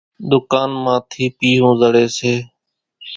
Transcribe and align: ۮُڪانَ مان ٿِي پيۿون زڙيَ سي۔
ۮُڪانَ 0.29 0.69
مان 0.83 0.99
ٿِي 1.09 1.25
پيۿون 1.37 1.73
زڙيَ 1.79 2.05
سي۔ 2.17 2.33